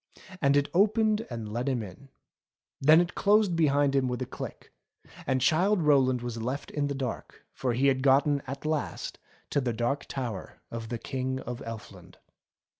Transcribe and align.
And 0.41 0.57
it 0.57 0.67
opened 0.73 1.27
and 1.29 1.53
let 1.53 1.69
him 1.69 1.83
in. 1.83 2.09
Then 2.79 3.01
it 3.01 3.13
closed 3.13 3.55
behind 3.55 3.93
him 3.95 4.07
with 4.07 4.19
a 4.23 4.25
click, 4.25 4.73
and 5.27 5.41
Childe 5.41 5.83
Rowland 5.83 6.23
was 6.23 6.41
left 6.41 6.71
in 6.71 6.87
the 6.87 6.95
dark; 6.95 7.45
for 7.53 7.73
he 7.73 7.85
had 7.85 8.01
gotten 8.01 8.41
at 8.47 8.65
last 8.65 9.19
to 9.51 9.61
the 9.61 9.73
Dark 9.73 10.05
Tower 10.07 10.59
of 10.71 10.89
the 10.89 10.97
King 10.97 11.39
of 11.41 11.59
Elfland. 11.61 12.15